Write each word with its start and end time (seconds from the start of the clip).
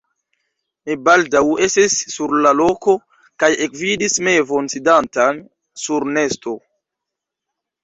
Mi 0.87 0.93
baldaŭ 1.09 1.41
estis 1.65 1.97
sur 2.13 2.33
la 2.45 2.55
loko, 2.61 2.95
kaj 3.45 3.51
ekvidis 3.67 4.19
mevon 4.31 4.73
sidantan 4.77 5.45
sur 5.85 6.11
nesto. 6.19 6.59